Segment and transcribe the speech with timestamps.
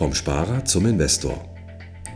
[0.00, 1.44] Vom Sparer zum Investor.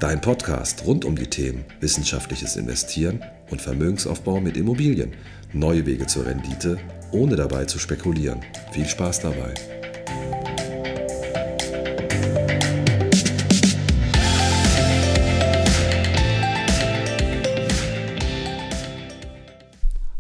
[0.01, 5.13] Dein Podcast rund um die Themen wissenschaftliches Investieren und Vermögensaufbau mit Immobilien.
[5.53, 6.79] Neue Wege zur Rendite,
[7.13, 8.41] ohne dabei zu spekulieren.
[8.73, 9.53] Viel Spaß dabei.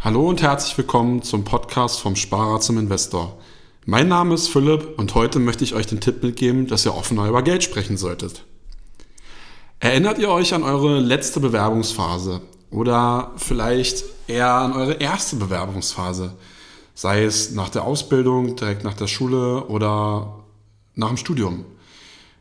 [0.00, 3.38] Hallo und herzlich willkommen zum Podcast vom Sparer zum Investor.
[3.86, 7.28] Mein Name ist Philipp und heute möchte ich euch den Tipp mitgeben, dass ihr offener
[7.28, 8.46] über Geld sprechen solltet.
[9.78, 16.32] Erinnert ihr euch an eure letzte Bewerbungsphase oder vielleicht eher an eure erste Bewerbungsphase?
[16.94, 20.44] Sei es nach der Ausbildung, direkt nach der Schule oder
[20.94, 21.66] nach dem Studium.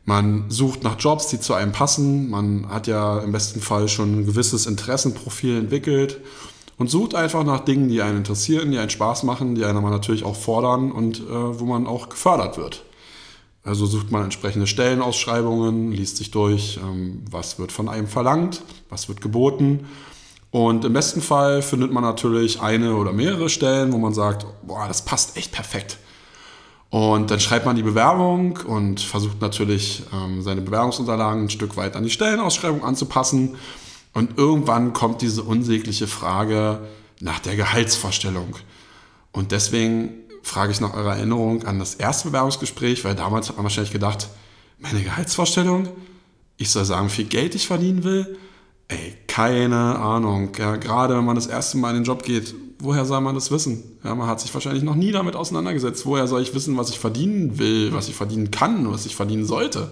[0.06, 2.30] Man sucht nach Jobs, die zu einem passen.
[2.30, 6.22] Man hat ja im besten Fall schon ein gewisses Interessenprofil entwickelt
[6.78, 9.90] und sucht einfach nach Dingen, die einen interessieren, die einen Spaß machen, die einen aber
[9.90, 12.84] natürlich auch fordern und äh, wo man auch gefördert wird.
[13.64, 19.08] Also sucht man entsprechende Stellenausschreibungen, liest sich durch, ähm, was wird von einem verlangt, was
[19.08, 19.88] wird geboten.
[20.52, 24.88] Und im besten Fall findet man natürlich eine oder mehrere Stellen, wo man sagt, boah,
[24.88, 25.98] das passt echt perfekt.
[26.90, 31.96] Und dann schreibt man die Bewerbung und versucht natürlich ähm, seine Bewerbungsunterlagen ein Stück weit
[31.96, 33.56] an die Stellenausschreibung anzupassen
[34.14, 36.88] und irgendwann kommt diese unsägliche Frage
[37.20, 38.56] nach der Gehaltsvorstellung.
[39.32, 40.12] Und deswegen
[40.44, 44.28] frage ich nach eurer Erinnerung an das erste Bewerbungsgespräch, weil damals hat man wahrscheinlich gedacht,
[44.78, 45.88] meine Gehaltsvorstellung?
[46.58, 48.38] Ich soll sagen, wie viel Geld ich verdienen will?
[48.90, 50.52] Ey, keine Ahnung.
[50.58, 53.50] Ja, gerade wenn man das erste Mal in den Job geht, woher soll man das
[53.50, 53.98] wissen?
[54.04, 56.06] Ja, man hat sich wahrscheinlich noch nie damit auseinandergesetzt.
[56.06, 59.46] Woher soll ich wissen, was ich verdienen will, was ich verdienen kann, was ich verdienen
[59.46, 59.92] sollte?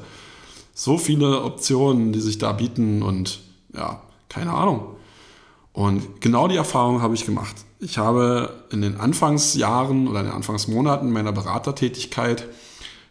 [0.73, 3.39] So viele Optionen, die sich da bieten und
[3.73, 4.95] ja, keine Ahnung.
[5.73, 7.55] Und genau die Erfahrung habe ich gemacht.
[7.79, 12.47] Ich habe in den Anfangsjahren oder in den Anfangsmonaten meiner Beratertätigkeit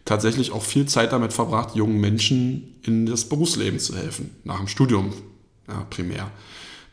[0.04, 4.68] tatsächlich auch viel Zeit damit verbracht, jungen Menschen in das Berufsleben zu helfen, nach dem
[4.68, 5.12] Studium
[5.68, 6.30] ja, primär.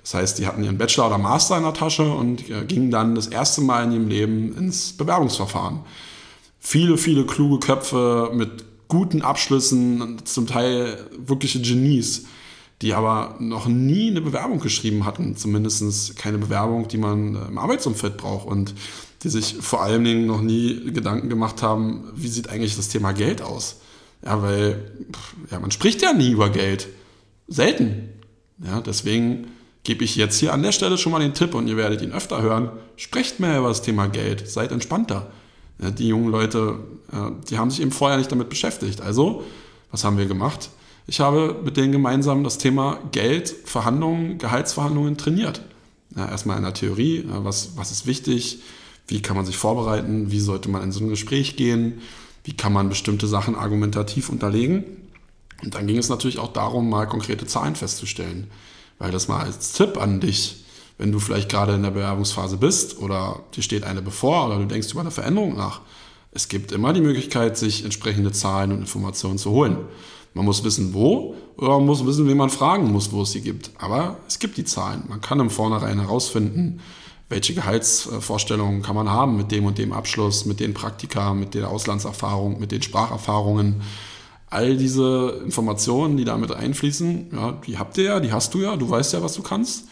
[0.01, 3.15] Das heißt, die hatten ihren Bachelor oder Master in der Tasche und äh, gingen dann
[3.15, 5.79] das erste Mal in ihrem Leben ins Bewerbungsverfahren.
[6.59, 12.25] Viele, viele kluge Köpfe mit guten Abschlüssen, zum Teil wirkliche Genies
[12.81, 17.57] die aber noch nie eine Bewerbung geschrieben hatten, zumindest keine Bewerbung, die man äh, im
[17.57, 18.73] Arbeitsumfeld braucht und
[19.23, 23.13] die sich vor allen Dingen noch nie Gedanken gemacht haben, wie sieht eigentlich das Thema
[23.13, 23.77] Geld aus?
[24.23, 24.91] Ja, weil
[25.49, 26.87] ja, man spricht ja nie über Geld.
[27.47, 28.09] Selten.
[28.63, 29.47] Ja, deswegen
[29.83, 32.11] gebe ich jetzt hier an der Stelle schon mal den Tipp und ihr werdet ihn
[32.11, 32.69] öfter hören.
[32.95, 35.31] Sprecht mehr über das Thema Geld, seid entspannter.
[35.81, 36.79] Ja, die jungen Leute,
[37.11, 39.01] ja, die haben sich eben vorher nicht damit beschäftigt.
[39.01, 39.43] Also,
[39.91, 40.69] was haben wir gemacht?
[41.09, 45.61] Ich habe mit denen gemeinsam das Thema Geld, Verhandlungen, Gehaltsverhandlungen trainiert.
[46.15, 48.59] Ja, erstmal in der Theorie, was, was ist wichtig,
[49.07, 52.01] wie kann man sich vorbereiten, wie sollte man in so ein Gespräch gehen,
[52.43, 54.83] wie kann man bestimmte Sachen argumentativ unterlegen.
[55.63, 58.47] Und dann ging es natürlich auch darum, mal konkrete Zahlen festzustellen.
[58.99, 60.65] Weil das mal als Tipp an dich,
[60.97, 64.65] wenn du vielleicht gerade in der Bewerbungsphase bist oder dir steht eine bevor oder du
[64.65, 65.81] denkst über eine Veränderung nach.
[66.31, 69.77] Es gibt immer die Möglichkeit, sich entsprechende Zahlen und Informationen zu holen.
[70.37, 73.41] Man muss wissen, wo, oder man muss wissen, wen man fragen muss, wo es sie
[73.41, 73.71] gibt.
[73.79, 75.03] Aber es gibt die Zahlen.
[75.09, 76.79] Man kann im Vornherein herausfinden,
[77.27, 81.71] welche Gehaltsvorstellungen kann man haben mit dem und dem Abschluss, mit den Praktika, mit der
[81.71, 83.81] Auslandserfahrung, mit den Spracherfahrungen.
[84.51, 88.75] All diese Informationen, die damit einfließen, ja, die habt ihr ja, die hast du ja,
[88.75, 89.85] du weißt ja, was du kannst.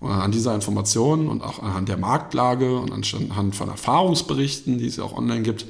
[0.00, 4.96] Und anhand dieser Informationen und auch anhand der Marktlage und anhand von Erfahrungsberichten, die es
[4.96, 5.66] ja auch online gibt,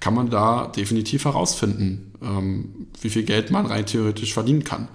[0.00, 4.88] kann man da definitiv herausfinden, ähm, wie viel Geld man rein theoretisch verdienen kann.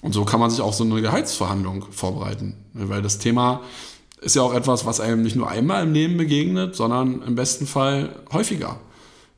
[0.00, 2.54] Und so kann man sich auch so eine Gehaltsverhandlung vorbereiten.
[2.72, 3.62] Weil das Thema
[4.20, 7.66] ist ja auch etwas, was einem nicht nur einmal im Leben begegnet, sondern im besten
[7.66, 8.80] Fall häufiger.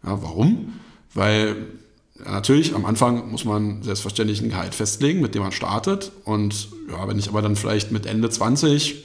[0.05, 0.75] Ja, warum?
[1.15, 1.57] Weil
[2.25, 6.13] natürlich am Anfang muss man selbstverständlich ein Gehalt festlegen, mit dem man startet.
[6.25, 9.05] Und ja, wenn ich aber dann vielleicht mit Ende 20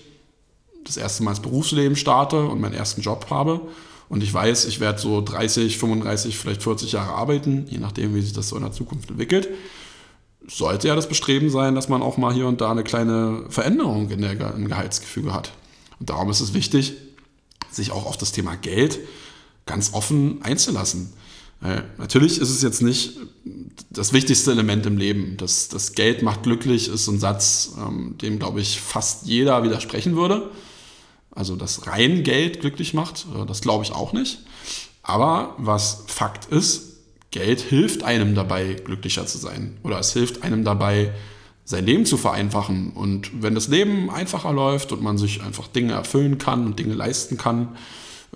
[0.84, 3.62] das erste Mal ins Berufsleben starte und meinen ersten Job habe
[4.10, 8.22] und ich weiß, ich werde so 30, 35, vielleicht 40 Jahre arbeiten, je nachdem, wie
[8.22, 9.50] sich das so in der Zukunft entwickelt.
[10.48, 14.10] Sollte ja das Bestreben sein, dass man auch mal hier und da eine kleine Veränderung
[14.12, 15.54] in der, im Gehaltsgefüge hat.
[16.00, 16.94] Und darum ist es wichtig,
[17.72, 19.00] sich auch auf das Thema Geld
[19.66, 21.14] ganz offen einzulassen.
[21.64, 23.18] Äh, natürlich ist es jetzt nicht
[23.90, 25.36] das wichtigste Element im Leben.
[25.38, 30.16] Das, das Geld macht glücklich ist ein Satz, ähm, dem, glaube ich, fast jeder widersprechen
[30.16, 30.52] würde.
[31.36, 34.40] Also dass rein Geld glücklich macht, äh, das glaube ich auch nicht.
[35.04, 36.96] Aber was Fakt ist,
[37.30, 39.78] Geld hilft einem dabei, glücklicher zu sein.
[39.84, 41.12] Oder es hilft einem dabei,
[41.66, 42.92] sein Leben zu vereinfachen.
[42.92, 46.94] Und wenn das Leben einfacher läuft und man sich einfach Dinge erfüllen kann und Dinge
[46.94, 47.76] leisten kann,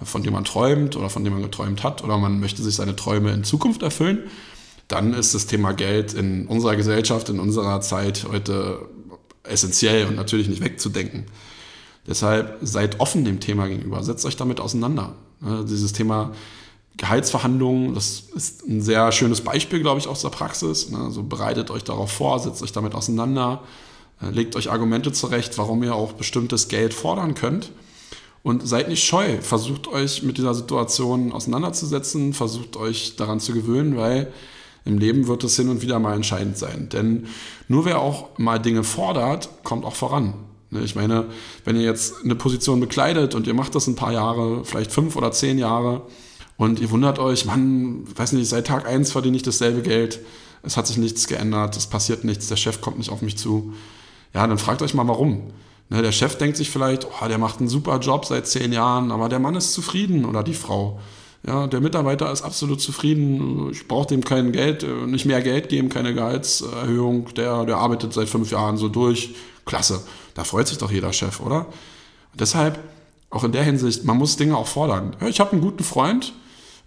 [0.03, 2.95] von denen man träumt oder von denen man geträumt hat, oder man möchte sich seine
[2.95, 4.23] Träume in Zukunft erfüllen,
[4.87, 8.87] dann ist das Thema Geld in unserer Gesellschaft, in unserer Zeit heute
[9.43, 11.25] essentiell und natürlich nicht wegzudenken.
[12.09, 15.13] Deshalb seid offen dem Thema gegenüber, setzt euch damit auseinander.
[15.41, 16.31] Dieses Thema
[16.97, 20.91] Gehaltsverhandlungen, das ist ein sehr schönes Beispiel, glaube ich, aus der Praxis.
[20.93, 23.61] Also bereitet euch darauf vor, setzt euch damit auseinander,
[24.21, 27.71] äh, legt euch Argumente zurecht, warum ihr auch bestimmtes Geld fordern könnt.
[28.41, 33.95] Und seid nicht scheu, versucht euch mit dieser Situation auseinanderzusetzen, versucht euch daran zu gewöhnen,
[33.95, 34.33] weil
[34.83, 36.89] im Leben wird es hin und wieder mal entscheidend sein.
[36.89, 37.27] Denn
[37.67, 40.33] nur wer auch mal Dinge fordert, kommt auch voran.
[40.71, 41.25] Ne, ich meine,
[41.65, 45.15] wenn ihr jetzt eine Position bekleidet und ihr macht das ein paar Jahre, vielleicht fünf
[45.15, 46.03] oder zehn Jahre,
[46.57, 50.19] und ihr wundert euch, Mann, weiß nicht, seit Tag eins verdiene ich dasselbe Geld,
[50.61, 53.73] es hat sich nichts geändert, es passiert nichts, der Chef kommt nicht auf mich zu.
[54.33, 55.53] Ja, dann fragt euch mal, warum.
[55.89, 59.11] Ne, der Chef denkt sich vielleicht, oh, der macht einen super Job seit zehn Jahren,
[59.11, 60.99] aber der Mann ist zufrieden oder die Frau.
[61.47, 63.69] Ja, der Mitarbeiter ist absolut zufrieden.
[63.71, 67.33] Ich brauche dem kein Geld, äh, nicht mehr Geld geben, keine Gehaltserhöhung.
[67.35, 69.35] Der, der arbeitet seit fünf Jahren so durch.
[69.69, 70.01] Klasse.
[70.33, 71.67] Da freut sich doch jeder Chef, oder?
[72.31, 72.79] Und deshalb,
[73.29, 75.15] auch in der Hinsicht, man muss Dinge auch fordern.
[75.27, 76.33] Ich habe einen guten Freund,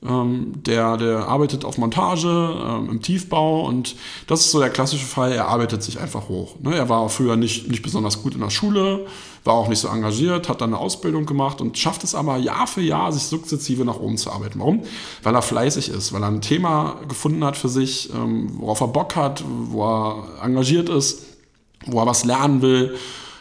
[0.04, 3.94] ähm, der, der arbeitet auf Montage ähm, im Tiefbau und
[4.26, 6.56] das ist so der klassische Fall, er arbeitet sich einfach hoch.
[6.60, 6.74] Ne?
[6.74, 9.06] Er war auch früher nicht, nicht besonders gut in der Schule,
[9.44, 12.66] war auch nicht so engagiert, hat dann eine Ausbildung gemacht und schafft es aber Jahr
[12.66, 14.58] für Jahr, sich sukzessive nach oben zu arbeiten.
[14.58, 14.82] Warum?
[15.22, 18.88] Weil er fleißig ist, weil er ein Thema gefunden hat für sich, ähm, worauf er
[18.88, 21.31] Bock hat, wo er engagiert ist,
[21.86, 22.94] wo er was lernen will,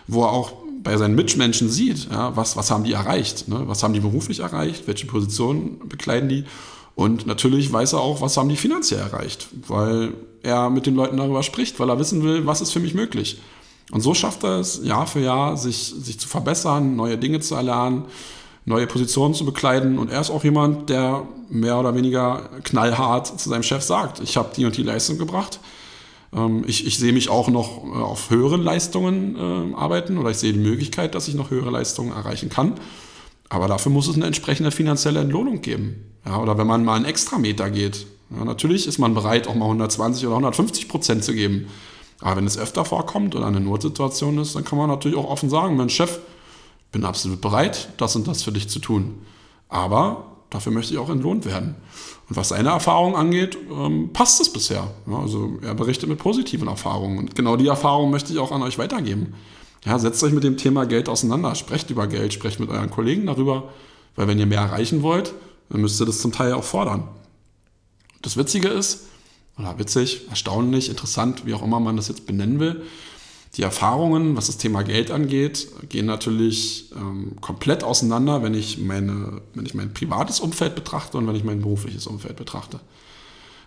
[0.07, 0.53] wo er auch
[0.83, 3.63] bei seinen Mitmenschen sieht, ja, was, was haben die erreicht, ne?
[3.65, 6.45] was haben die beruflich erreicht, welche Positionen bekleiden die
[6.95, 11.17] und natürlich weiß er auch, was haben die finanziell erreicht, weil er mit den Leuten
[11.17, 13.41] darüber spricht, weil er wissen will, was ist für mich möglich.
[13.91, 17.55] Und so schafft er es Jahr für Jahr, sich, sich zu verbessern, neue Dinge zu
[17.55, 18.05] erlernen,
[18.65, 19.97] neue Positionen zu bekleiden.
[19.99, 24.37] Und er ist auch jemand, der mehr oder weniger knallhart zu seinem Chef sagt, ich
[24.37, 25.59] habe die und die Leistung gebracht
[26.65, 30.53] ich, ich sehe mich auch noch äh, auf höheren Leistungen äh, arbeiten oder ich sehe
[30.53, 32.75] die Möglichkeit, dass ich noch höhere Leistungen erreichen kann.
[33.49, 36.05] Aber dafür muss es eine entsprechende finanzielle Entlohnung geben.
[36.25, 38.07] Ja, oder wenn man mal einen Extrameter geht.
[38.29, 41.67] Ja, natürlich ist man bereit, auch mal 120 oder 150 Prozent zu geben.
[42.21, 45.49] Aber wenn es öfter vorkommt oder eine Notsituation ist, dann kann man natürlich auch offen
[45.49, 46.19] sagen, mein Chef,
[46.93, 49.25] bin absolut bereit, das und das für dich zu tun.
[49.67, 51.75] Aber dafür möchte ich auch entlohnt werden.
[52.29, 54.91] Und was seine Erfahrungen angeht, ähm, passt es bisher.
[55.07, 57.17] Ja, also er berichtet mit positiven Erfahrungen.
[57.17, 59.33] Und genau die Erfahrungen möchte ich auch an euch weitergeben.
[59.83, 63.25] Ja, setzt euch mit dem Thema Geld auseinander, sprecht über Geld, sprecht mit euren Kollegen
[63.25, 63.69] darüber,
[64.15, 65.33] weil wenn ihr mehr erreichen wollt,
[65.69, 67.07] dann müsst ihr das zum Teil auch fordern.
[68.21, 69.07] Das Witzige ist,
[69.57, 72.83] oder witzig, erstaunlich, interessant, wie auch immer man das jetzt benennen will,
[73.57, 79.41] die Erfahrungen, was das Thema Geld angeht, gehen natürlich ähm, komplett auseinander, wenn ich, meine,
[79.53, 82.79] wenn ich mein privates Umfeld betrachte und wenn ich mein berufliches Umfeld betrachte.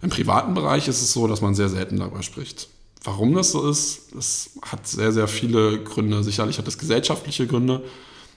[0.00, 2.68] Im privaten Bereich ist es so, dass man sehr selten darüber spricht.
[3.02, 6.24] Warum das so ist, das hat sehr, sehr viele Gründe.
[6.24, 7.82] Sicherlich hat es gesellschaftliche Gründe,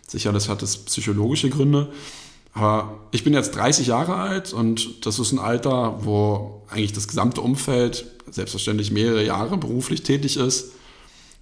[0.06, 1.90] sicherlich hat es psychologische Gründe.
[2.54, 7.08] Aber ich bin jetzt 30 Jahre alt und das ist ein Alter, wo eigentlich das
[7.08, 10.74] gesamte Umfeld selbstverständlich mehrere Jahre beruflich tätig ist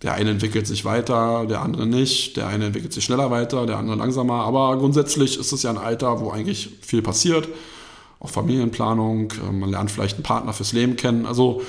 [0.01, 2.37] der eine entwickelt sich weiter, der andere nicht.
[2.37, 4.43] Der eine entwickelt sich schneller weiter, der andere langsamer.
[4.43, 7.47] Aber grundsätzlich ist es ja ein Alter, wo eigentlich viel passiert.
[8.19, 11.25] Auch Familienplanung, äh, man lernt vielleicht einen Partner fürs Leben kennen.
[11.25, 11.61] Also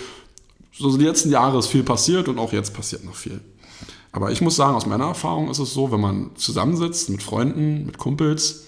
[0.73, 3.41] so die letzten Jahre ist viel passiert und auch jetzt passiert noch viel.
[4.13, 7.87] Aber ich muss sagen, aus meiner Erfahrung ist es so, wenn man zusammensitzt mit Freunden,
[7.87, 8.65] mit Kumpels,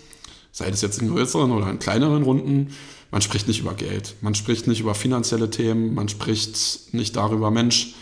[0.52, 2.74] sei es jetzt in größeren oder in kleineren Runden,
[3.10, 7.50] man spricht nicht über Geld, man spricht nicht über finanzielle Themen, man spricht nicht darüber,
[7.50, 7.94] Mensch,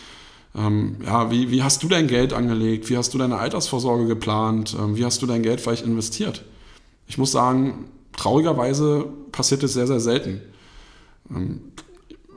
[0.57, 2.89] ähm, ja, wie, wie hast du dein Geld angelegt?
[2.89, 4.75] Wie hast du deine Altersvorsorge geplant?
[4.79, 6.43] Ähm, wie hast du dein Geld vielleicht investiert?
[7.07, 7.85] Ich muss sagen,
[8.15, 10.41] traurigerweise passiert es sehr, sehr selten.
[11.29, 11.61] Ähm,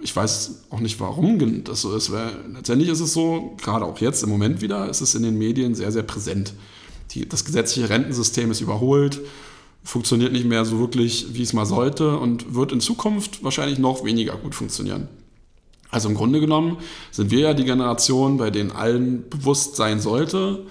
[0.03, 3.99] ich weiß auch nicht, warum das so ist, weil letztendlich ist es so, gerade auch
[3.99, 6.55] jetzt im Moment wieder, ist es in den Medien sehr, sehr präsent.
[7.13, 9.21] Die, das gesetzliche Rentensystem ist überholt,
[9.83, 14.05] funktioniert nicht mehr so wirklich, wie es mal sollte und wird in Zukunft wahrscheinlich noch
[14.05, 15.09] weniger gut funktionieren.
[15.91, 16.79] Also im Grunde genommen
[17.11, 20.67] sind wir ja die Generation, bei denen allen bewusst sein sollte,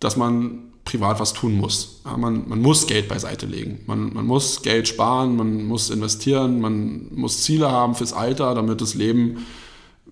[0.00, 2.00] dass man privat was tun muss.
[2.04, 3.80] Ja, man, man muss Geld beiseite legen.
[3.86, 8.80] Man, man muss Geld sparen, man muss investieren, man muss Ziele haben fürs Alter, damit
[8.80, 9.46] das Leben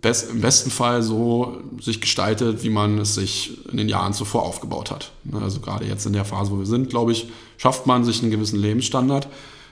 [0.00, 4.44] best, im besten Fall so sich gestaltet, wie man es sich in den Jahren zuvor
[4.44, 5.12] aufgebaut hat.
[5.32, 8.30] Also gerade jetzt in der Phase, wo wir sind, glaube ich, schafft man sich einen
[8.30, 9.28] gewissen Lebensstandard,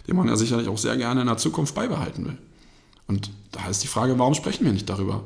[0.06, 2.38] den man ja sicherlich auch sehr gerne in der Zukunft beibehalten will.
[3.08, 5.24] Und da ist die Frage, warum sprechen wir nicht darüber?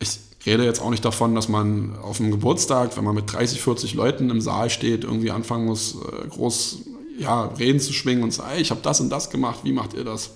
[0.00, 3.60] Ich rede jetzt auch nicht davon, dass man auf einem Geburtstag, wenn man mit 30,
[3.60, 6.78] 40 Leuten im Saal steht, irgendwie anfangen muss, äh, groß
[7.18, 10.04] ja, Reden zu schwingen und sagen, ich habe das und das gemacht, wie macht ihr
[10.04, 10.30] das?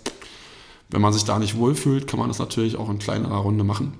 [0.90, 3.94] Wenn man sich da nicht wohlfühlt, kann man das natürlich auch in kleinerer Runde machen.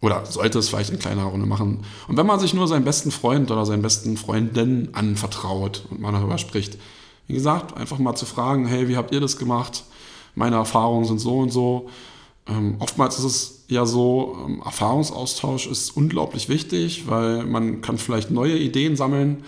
[0.00, 1.84] Oder sollte es vielleicht in kleinerer Runde machen.
[2.08, 6.12] Und wenn man sich nur seinen besten Freund oder seinen besten Freundin anvertraut und man
[6.12, 6.76] darüber spricht,
[7.28, 9.84] wie gesagt, einfach mal zu fragen, hey, wie habt ihr das gemacht?
[10.34, 11.88] Meine Erfahrungen sind so und so.
[12.46, 18.30] Ähm, oftmals ist es ja so, ähm, Erfahrungsaustausch ist unglaublich wichtig, weil man kann vielleicht
[18.30, 19.44] neue Ideen sammeln.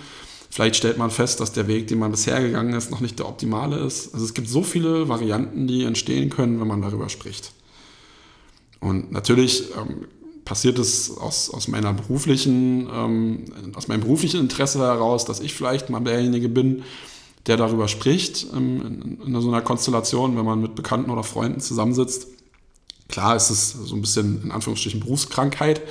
[0.50, 3.28] Vielleicht stellt man fest, dass der Weg, den man bisher gegangen ist, noch nicht der
[3.28, 4.14] optimale ist.
[4.14, 7.52] Also es gibt so viele Varianten, die entstehen können, wenn man darüber spricht.
[8.78, 10.06] Und natürlich ähm,
[10.44, 15.90] passiert es aus, aus meiner beruflichen, ähm, aus meinem beruflichen Interesse heraus, dass ich vielleicht
[15.90, 16.84] mal derjenige bin,
[17.46, 21.60] der darüber spricht, ähm, in, in, so einer Konstellation, wenn man mit Bekannten oder Freunden
[21.60, 22.28] zusammensitzt.
[23.08, 25.82] Klar ist es so ein bisschen in Anführungsstrichen Berufskrankheit.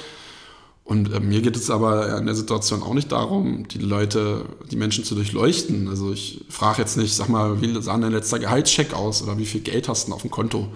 [0.83, 4.75] Und äh, mir geht es aber in der Situation auch nicht darum, die Leute, die
[4.75, 5.87] Menschen zu durchleuchten.
[5.87, 9.45] Also ich frage jetzt nicht, sag mal, wie sah dein letzter Gehaltscheck aus oder wie
[9.45, 10.69] viel Geld hast du auf dem Konto?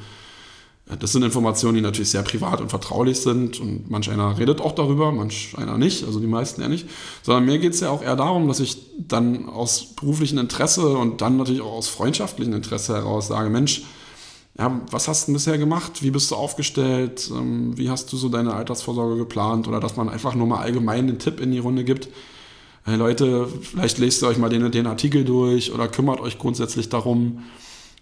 [1.00, 4.72] Das sind Informationen, die natürlich sehr privat und vertraulich sind und manch einer redet auch
[4.72, 6.88] darüber, manch einer nicht, also die meisten eher nicht.
[7.24, 11.20] Sondern mir geht es ja auch eher darum, dass ich dann aus beruflichem Interesse und
[11.20, 13.84] dann natürlich auch aus freundschaftlichem Interesse heraus sage, Mensch,
[14.58, 16.03] ja, was hast du bisher gemacht?
[16.03, 17.29] Wie bist du aufgestellt?
[17.32, 19.67] Ähm, wie hast du so deine Altersvorsorge geplant?
[19.67, 22.08] Oder dass man einfach nur mal allgemein einen Tipp in die Runde gibt.
[22.86, 26.88] Hey Leute, vielleicht lest ihr euch mal den, den Artikel durch oder kümmert euch grundsätzlich
[26.89, 27.44] darum,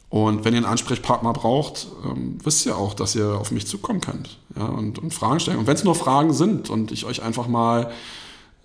[0.10, 4.02] und wenn ihr einen Ansprechpartner braucht, ähm, wisst ihr auch, dass ihr auf mich zukommen
[4.02, 5.58] könnt ja, und, und Fragen stellen.
[5.58, 7.92] Und wenn es nur Fragen sind und ich euch einfach mal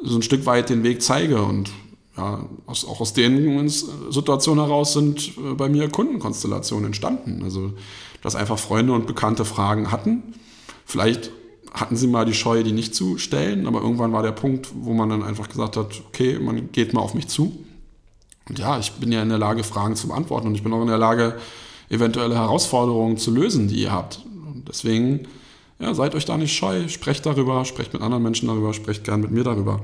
[0.02, 1.70] so ein Stück weit den Weg zeige und
[2.16, 7.40] ja, aus, auch aus den Situationen heraus sind äh, bei mir Kundenkonstellationen entstanden.
[7.42, 7.72] Also,
[8.22, 10.34] dass einfach Freunde und Bekannte Fragen hatten.
[10.84, 11.30] Vielleicht
[11.72, 14.92] hatten sie mal die Scheu, die nicht zu stellen, aber irgendwann war der Punkt, wo
[14.92, 17.64] man dann einfach gesagt hat, okay, man geht mal auf mich zu
[18.50, 20.82] und ja, ich bin ja in der Lage, Fragen zu beantworten und ich bin auch
[20.82, 21.36] in der Lage,
[21.88, 24.24] eventuelle Herausforderungen zu lösen, die ihr habt.
[24.26, 25.20] Und deswegen,
[25.78, 29.20] ja, seid euch da nicht scheu, sprecht darüber, sprecht mit anderen Menschen darüber, sprecht gern
[29.20, 29.80] mit mir darüber.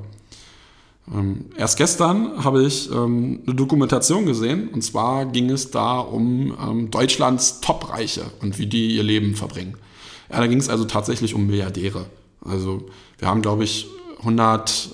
[1.14, 6.56] Ähm, erst gestern habe ich ähm, eine Dokumentation gesehen und zwar ging es da um
[6.61, 9.76] ähm, Deutschlands Top-Reiche und wie die ihr Leben verbringen.
[10.28, 12.06] Ja, da ging es also tatsächlich um Milliardäre.
[12.44, 12.87] Also
[13.18, 13.87] wir haben, glaube ich,
[14.18, 14.90] 100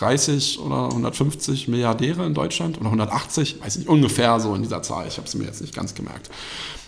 [0.00, 5.06] 130 oder 150 Milliardäre in Deutschland oder 180, weiß nicht, ungefähr so in dieser Zahl.
[5.06, 6.30] Ich habe es mir jetzt nicht ganz gemerkt.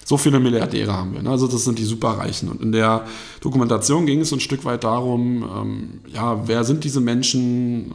[0.04, 1.22] So viele Milliardäre haben wir.
[1.22, 1.30] Ne?
[1.30, 2.48] Also das sind die Superreichen.
[2.48, 3.06] Und in der
[3.40, 7.94] Dokumentation ging es ein Stück weit darum, ähm, ja, wer sind diese Menschen?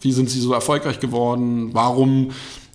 [0.00, 1.70] Wie sind sie so erfolgreich geworden?
[1.72, 2.30] Warum,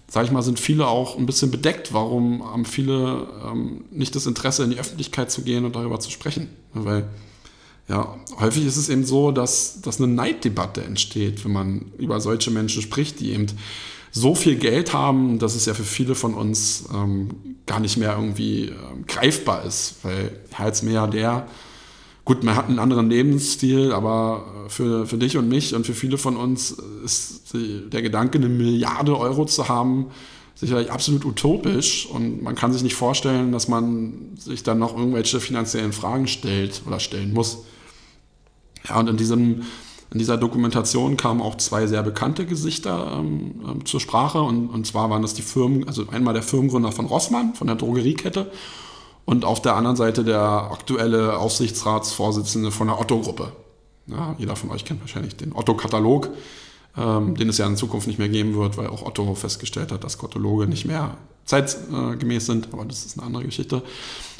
[0.07, 1.93] sage ich mal, sind viele auch ein bisschen bedeckt?
[1.93, 6.11] Warum haben viele ähm, nicht das Interesse, in die Öffentlichkeit zu gehen und darüber zu
[6.11, 6.49] sprechen?
[6.73, 7.05] Weil
[7.89, 12.51] ja, häufig ist es eben so, dass, dass eine Neiddebatte entsteht, wenn man über solche
[12.51, 13.47] Menschen spricht, die eben
[14.11, 17.29] so viel Geld haben, dass es ja für viele von uns ähm,
[17.65, 19.95] gar nicht mehr irgendwie ähm, greifbar ist.
[20.03, 21.47] Weil als Milliardär,
[22.25, 26.19] gut, man hat einen anderen Lebensstil, aber für, für dich und mich und für viele
[26.19, 30.07] von uns ist die, der Gedanke, eine Milliarde Euro zu haben,
[30.53, 35.39] sicherlich absolut utopisch und man kann sich nicht vorstellen, dass man sich dann noch irgendwelche
[35.39, 37.63] finanziellen Fragen stellt oder stellen muss.
[38.89, 39.63] Ja, und in, diesem,
[40.11, 44.41] in dieser Dokumentation kamen auch zwei sehr bekannte Gesichter ähm, ähm, zur Sprache.
[44.41, 47.75] Und, und zwar waren das die Firmen, also einmal der Firmengründer von Rossmann, von der
[47.75, 48.51] Drogeriekette,
[49.25, 53.51] und auf der anderen Seite der aktuelle Aufsichtsratsvorsitzende von der Otto-Gruppe.
[54.07, 56.29] Ja, jeder von euch kennt wahrscheinlich den Otto-Katalog,
[56.97, 60.03] ähm, den es ja in Zukunft nicht mehr geben wird, weil auch Otto festgestellt hat,
[60.03, 61.15] dass Kataloge nicht mehr
[61.45, 63.83] zeitgemäß sind, aber das ist eine andere Geschichte.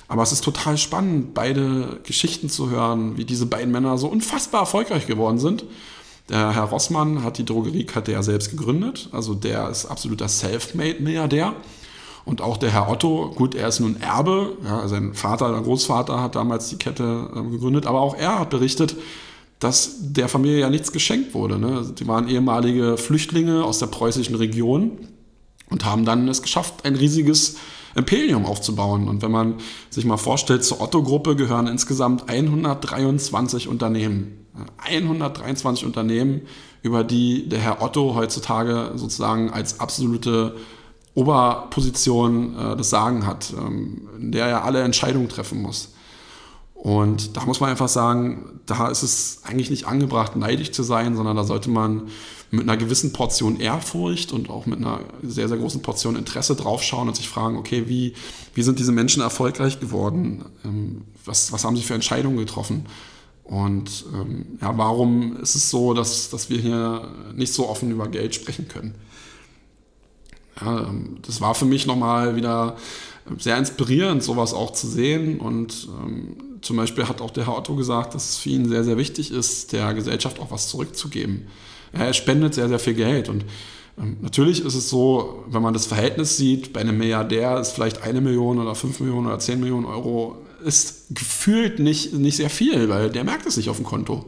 [0.10, 4.62] Aber es ist total spannend, beide Geschichten zu hören, wie diese beiden Männer so unfassbar
[4.62, 5.64] erfolgreich geworden sind.
[6.30, 11.54] Der Herr Rossmann hat die Drogeriekette ja selbst gegründet, also der ist absoluter Selfmade-Milliardär.
[12.26, 16.22] Und auch der Herr Otto, gut, er ist nun Erbe, ja, sein Vater, der Großvater
[16.22, 18.96] hat damals die Kette äh, gegründet, aber auch er hat berichtet,
[19.60, 21.58] dass der Familie ja nichts geschenkt wurde.
[21.58, 21.78] Ne?
[21.78, 24.92] Also die waren ehemalige Flüchtlinge aus der preußischen Region
[25.70, 27.58] und haben dann es geschafft, ein riesiges
[27.96, 29.08] Imperium aufzubauen.
[29.08, 29.56] Und wenn man
[29.90, 34.46] sich mal vorstellt, zur Otto-Gruppe gehören insgesamt 123 Unternehmen.
[34.78, 36.42] 123 Unternehmen,
[36.82, 40.56] über die der Herr Otto heutzutage sozusagen als absolute
[41.14, 45.94] Oberposition äh, das Sagen hat, ähm, in der er alle Entscheidungen treffen muss.
[46.74, 51.16] Und da muss man einfach sagen, da ist es eigentlich nicht angebracht, neidisch zu sein,
[51.16, 52.08] sondern da sollte man
[52.52, 57.08] mit einer gewissen Portion Ehrfurcht und auch mit einer sehr, sehr großen Portion Interesse draufschauen
[57.08, 58.14] und sich fragen, okay, wie,
[58.56, 60.46] wie sind diese Menschen erfolgreich geworden?
[60.66, 62.86] Ähm, was, was haben sie für Entscheidungen getroffen?
[63.44, 68.08] Und ähm, ja, warum ist es so, dass, dass wir hier nicht so offen über
[68.08, 68.96] Geld sprechen können?
[70.62, 72.78] Ja, ähm, das war für mich nochmal wieder
[73.38, 75.40] sehr inspirierend, sowas auch zu sehen.
[75.40, 78.84] Und ähm, zum Beispiel hat auch der Herr Otto gesagt, dass es für ihn sehr,
[78.84, 81.48] sehr wichtig ist, der Gesellschaft auch was zurückzugeben.
[81.92, 83.30] Er spendet sehr, sehr viel Geld.
[83.30, 83.46] Und
[84.00, 88.04] ähm, natürlich ist es so, wenn man das Verhältnis sieht, bei einem Milliardär ist vielleicht
[88.04, 92.90] eine Million oder fünf Millionen oder zehn Millionen Euro ist gefühlt nicht, nicht sehr viel,
[92.90, 94.26] weil der merkt es nicht auf dem Konto.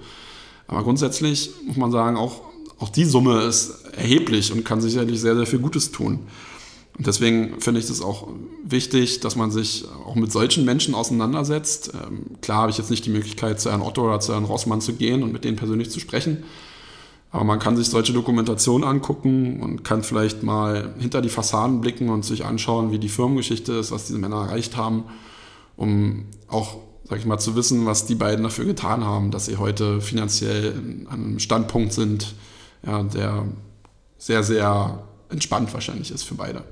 [0.68, 2.42] Aber grundsätzlich muss man sagen, auch,
[2.80, 6.20] auch die Summe ist erheblich und kann sicherlich sehr, sehr viel Gutes tun.
[6.98, 8.28] Und deswegen finde ich es auch
[8.64, 11.92] wichtig, dass man sich auch mit solchen Menschen auseinandersetzt.
[11.94, 14.82] Ähm, klar habe ich jetzt nicht die Möglichkeit, zu Herrn Otto oder zu Herrn Rossmann
[14.82, 16.44] zu gehen und mit denen persönlich zu sprechen.
[17.32, 22.10] Aber man kann sich solche Dokumentationen angucken und kann vielleicht mal hinter die Fassaden blicken
[22.10, 25.06] und sich anschauen, wie die Firmengeschichte ist, was diese Männer erreicht haben,
[25.78, 29.56] um auch, sag ich mal, zu wissen, was die beiden dafür getan haben, dass sie
[29.58, 30.74] heute finanziell
[31.10, 32.36] an einem Standpunkt sind,
[32.86, 33.46] ja, der
[34.18, 36.66] sehr, sehr entspannt wahrscheinlich ist für beide.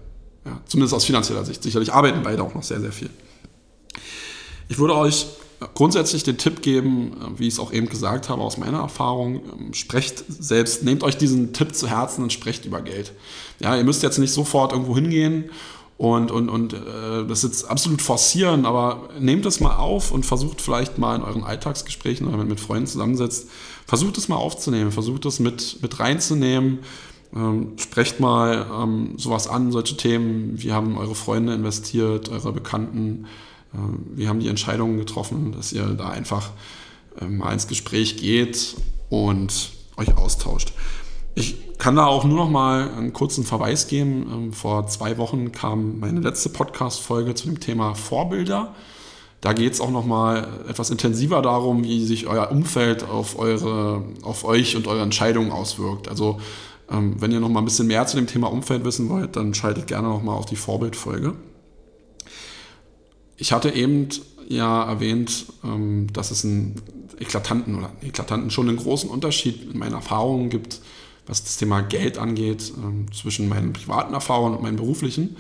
[0.46, 1.64] Ja, zumindest aus finanzieller Sicht.
[1.64, 3.10] Sicherlich arbeiten beide auch noch sehr, sehr viel.
[4.68, 5.28] Ich würde euch
[5.74, 9.74] grundsätzlich den Tipp geben, wie ich es auch eben gesagt habe aus meiner Erfahrung, ähm,
[9.74, 13.14] sprecht selbst, nehmt euch diesen Tipp zu Herzen und sprecht über Geld.
[13.60, 15.52] Ja, ihr müsst jetzt nicht sofort irgendwo hingehen
[15.98, 20.62] und, und, und äh, das jetzt absolut forcieren, aber nehmt es mal auf und versucht
[20.62, 23.50] vielleicht mal in euren Alltagsgesprächen wenn ihr mit Freunden zusammensetzt,
[23.86, 26.80] versucht es mal aufzunehmen, versucht es mit, mit reinzunehmen,
[27.36, 30.54] ähm, sprecht mal ähm, sowas an, solche Themen.
[30.56, 33.26] Wie haben eure Freunde investiert, eure Bekannten?
[33.74, 33.78] Äh,
[34.16, 36.52] wie haben die Entscheidungen getroffen, dass ihr da einfach
[37.20, 38.76] äh, mal ins Gespräch geht
[39.10, 40.74] und euch austauscht.
[41.36, 44.30] Ich kann da auch nur noch mal einen kurzen Verweis geben.
[44.32, 48.76] Ähm, vor zwei Wochen kam meine letzte Podcast-Folge zu dem Thema Vorbilder.
[49.42, 54.04] Da geht es auch noch mal etwas intensiver darum, wie sich euer Umfeld auf, eure,
[54.22, 56.10] auf euch und eure Entscheidungen auswirkt.
[56.10, 56.42] Also
[56.92, 59.54] ähm, wenn ihr noch mal ein bisschen mehr zu dem Thema Umfeld wissen wollt, dann
[59.54, 61.36] schaltet gerne noch mal auf die Vorbildfolge.
[63.40, 64.10] Ich hatte eben
[64.50, 66.76] ja erwähnt, ähm, dass es einen
[67.20, 70.82] eklatanten oder eklatanten schon einen großen Unterschied in meinen Erfahrungen gibt,
[71.26, 75.38] was das Thema Geld angeht, ähm, zwischen meinen privaten Erfahrungen und meinen beruflichen,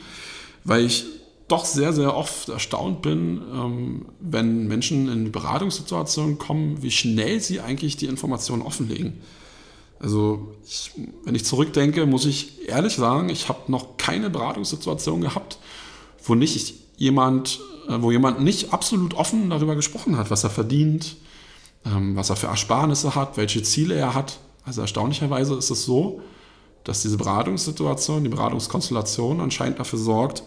[0.64, 1.06] weil ich
[1.50, 7.60] doch sehr, sehr oft erstaunt bin, ähm, wenn Menschen in Beratungssituationen kommen, wie schnell sie
[7.60, 9.14] eigentlich die Informationen offenlegen.
[10.00, 10.92] Also ich,
[11.26, 15.58] wenn ich zurückdenke, muss ich ehrlich sagen, ich habe noch keine Beratungssituation gehabt,
[16.24, 21.16] wo nicht jemand, äh, wo jemand nicht absolut offen darüber gesprochen hat, was er verdient,
[21.84, 24.38] ähm, was er für Ersparnisse hat, welche Ziele er hat.
[24.64, 26.22] Also erstaunlicherweise ist es so,
[26.84, 30.44] dass diese Beratungssituation, die Beratungskonstellation anscheinend dafür sorgt,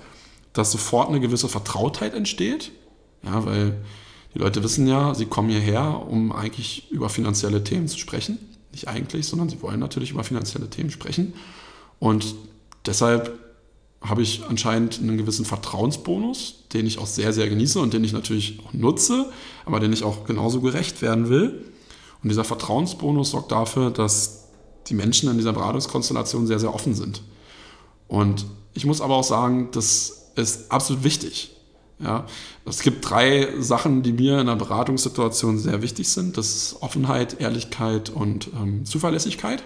[0.53, 2.71] dass sofort eine gewisse Vertrautheit entsteht.
[3.25, 3.85] Ja, weil
[4.35, 8.39] die Leute wissen ja, sie kommen hierher, um eigentlich über finanzielle Themen zu sprechen
[8.73, 11.35] nicht eigentlich, sondern sie wollen natürlich über finanzielle Themen sprechen.
[11.99, 12.35] Und
[12.87, 13.39] deshalb
[14.03, 18.13] habe ich anscheinend einen gewissen Vertrauensbonus, den ich auch sehr, sehr genieße und den ich
[18.13, 19.31] natürlich auch nutze,
[19.65, 21.65] aber den ich auch genauso gerecht werden will.
[22.23, 24.49] Und dieser Vertrauensbonus sorgt dafür, dass
[24.89, 27.23] die Menschen in dieser Beratungskonstellation sehr, sehr offen sind.
[28.09, 31.51] Und ich muss aber auch sagen, das ist absolut wichtig.
[32.01, 32.27] Ja,
[32.67, 36.37] es gibt drei Sachen, die mir in einer Beratungssituation sehr wichtig sind.
[36.37, 39.63] Das ist Offenheit, Ehrlichkeit und ähm, Zuverlässigkeit.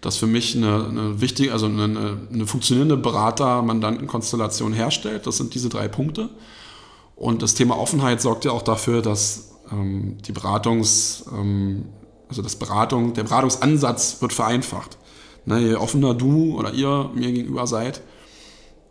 [0.00, 5.26] Das für mich eine, eine wichtige, also eine, eine funktionierende Berater-Mandanten-Konstellation herstellt.
[5.26, 6.30] Das sind diese drei Punkte.
[7.16, 11.86] Und das Thema Offenheit sorgt ja auch dafür, dass ähm, die Beratungs, ähm,
[12.28, 14.98] also das Beratung, der Beratungsansatz wird vereinfacht.
[15.44, 18.02] Ne, je offener du oder ihr mir gegenüber seid,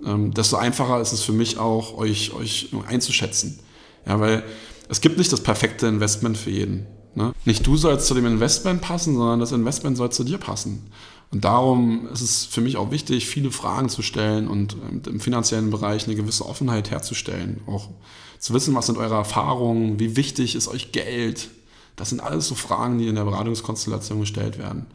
[0.05, 3.59] ähm, desto einfacher ist es für mich auch, euch, euch einzuschätzen.
[4.05, 4.43] Ja, weil
[4.89, 6.87] es gibt nicht das perfekte Investment für jeden.
[7.17, 7.33] Ne?
[7.45, 10.83] Nicht du sollst zu dem Investment passen, sondern das Investment soll zu dir passen.
[11.31, 15.19] Und darum ist es für mich auch wichtig, viele Fragen zu stellen und ähm, im
[15.19, 17.61] finanziellen Bereich eine gewisse Offenheit herzustellen.
[17.65, 17.89] Auch
[18.37, 21.49] zu wissen, was sind eure Erfahrungen, wie wichtig ist euch Geld.
[21.95, 24.85] Das sind alles so Fragen, die in der Beratungskonstellation gestellt werden.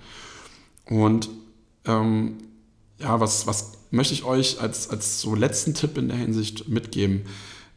[0.87, 1.29] Und
[1.87, 2.39] ähm,
[3.01, 7.23] ja, was, was möchte ich euch als, als so letzten Tipp in der Hinsicht mitgeben.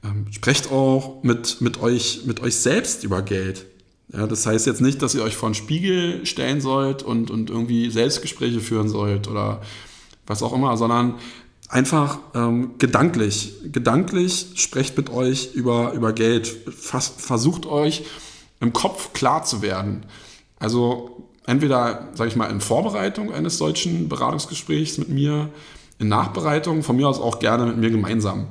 [0.04, 3.66] Ähm, sprecht auch mit, mit, euch, mit euch selbst über Geld.
[4.14, 7.50] Ja, das heißt jetzt nicht, dass ihr euch vor einen Spiegel stellen sollt und, und
[7.50, 9.62] irgendwie Selbstgespräche führen sollt oder
[10.28, 11.16] was auch immer, sondern
[11.70, 13.54] einfach ähm, gedanklich.
[13.72, 16.48] Gedanklich sprecht mit euch über, über Geld.
[16.48, 18.04] Vers versucht euch
[18.60, 20.06] im Kopf klar zu werden.
[20.60, 25.50] Also entweder, sage ich mal, in Vorbereitung eines solchen Beratungsgesprächs mit mir,
[25.98, 28.48] in Nachbereitung, von mir aus auch gerne mit mir gemeinsam.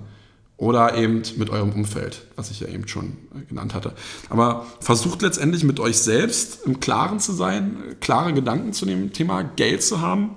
[0.64, 3.92] Oder eben mit eurem Umfeld, was ich ja eben schon äh, genannt hatte.
[4.31, 9.42] Aber versucht letztendlich mit euch selbst im Klaren zu sein, klare Gedanken zu dem Thema
[9.42, 10.31] Geld zu haben.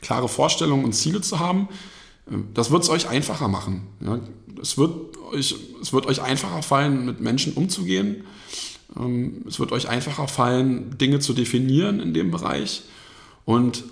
[0.00, 1.68] klare Vorstellungen und Ziele zu haben,
[2.30, 3.88] äh, das wird es euch einfacher machen.
[4.00, 4.20] Ja?
[4.62, 8.22] Es, wird euch, es wird euch einfacher fallen, mit Menschen umzugehen.
[8.96, 12.84] Ähm, es wird euch einfacher fallen, Dinge zu definieren in dem Bereich.
[13.44, 13.82] Und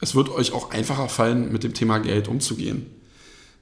[0.00, 2.86] es wird euch auch einfacher fallen, mit dem Thema Geld umzugehen.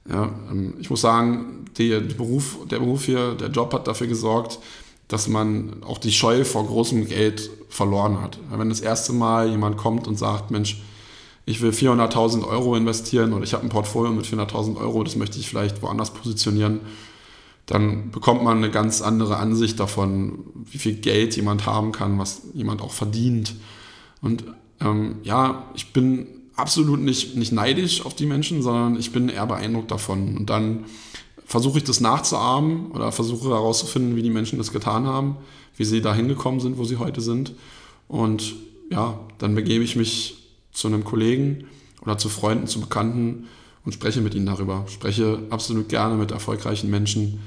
[0.09, 4.59] Ja, ähm, ich muss sagen, der Beruf, der Beruf hier, der Job hat dafür gesorgt,
[5.07, 8.39] dass man auch die Scheu vor großem Geld verloren hat.
[8.49, 10.81] Wenn das erste Mal jemand kommt und sagt, Mensch,
[11.45, 15.39] ich will 400.000 Euro investieren oder ich habe ein Portfolio mit 400.000 Euro, das möchte
[15.39, 16.81] ich vielleicht woanders positionieren,
[17.65, 22.43] dann bekommt man eine ganz andere Ansicht davon, wie viel Geld jemand haben kann, was
[22.53, 23.55] jemand auch verdient.
[24.21, 24.43] Und
[24.79, 26.27] ähm, ja, ich bin
[26.61, 30.37] absolut nicht, nicht neidisch auf die Menschen, sondern ich bin eher beeindruckt davon.
[30.37, 30.85] Und dann
[31.45, 35.35] versuche ich das nachzuahmen oder versuche herauszufinden, wie die Menschen das getan haben,
[35.75, 37.53] wie sie da hingekommen sind, wo sie heute sind.
[38.07, 38.55] Und
[38.89, 40.37] ja, dann begebe ich mich
[40.71, 41.65] zu einem Kollegen
[42.01, 43.47] oder zu Freunden, zu Bekannten
[43.83, 44.85] und spreche mit ihnen darüber.
[44.87, 47.39] Spreche absolut gerne mit erfolgreichen Menschen.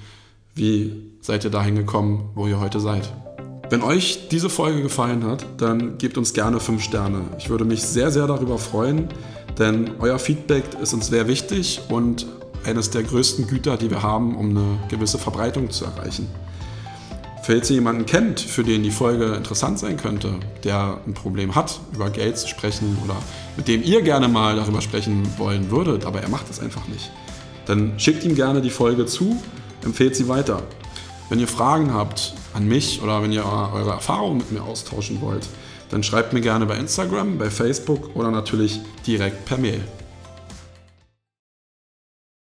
[0.55, 3.13] Wie seid ihr da hingekommen, wo ihr heute seid?
[3.71, 7.23] Wenn euch diese Folge gefallen hat, dann gebt uns gerne 5 Sterne.
[7.39, 9.09] Ich würde mich sehr, sehr darüber freuen,
[9.59, 12.27] denn euer Feedback ist uns sehr wichtig und
[12.65, 16.29] eines der größten Güter, die wir haben, um eine gewisse Verbreitung zu erreichen.
[17.43, 21.81] Falls ihr jemanden kennt, für den die Folge interessant sein könnte, der ein Problem hat,
[21.95, 23.17] über Geld zu sprechen oder
[23.57, 27.11] mit dem ihr gerne mal darüber sprechen wollen würdet, aber er macht es einfach nicht,
[27.67, 29.37] dann schickt ihm gerne die Folge zu,
[29.85, 30.63] empfehlt sie weiter.
[31.29, 35.47] Wenn ihr Fragen habt an mich oder wenn ihr eure Erfahrungen mit mir austauschen wollt,
[35.91, 39.83] dann schreibt mir gerne bei Instagram, bei Facebook oder natürlich direkt per Mail.